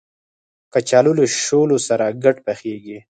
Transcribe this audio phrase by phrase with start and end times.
[0.73, 2.97] کچالو له شولو سره ګډ پخېږي